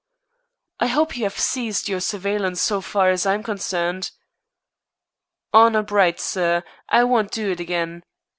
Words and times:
"I 0.79 0.87
hope 0.87 1.15
you 1.15 1.25
have 1.25 1.37
ceased 1.37 1.87
your 1.87 1.99
surveillance 1.99 2.59
so 2.59 2.81
far 2.81 3.11
as 3.11 3.27
I 3.27 3.35
am 3.35 3.43
concerned." 3.43 4.09
"Honor 5.53 5.83
bright, 5.83 6.19
sir. 6.19 6.63
I 6.89 7.03
won't 7.03 7.29
do 7.29 7.51
it 7.51 7.59
again. 7.59 8.03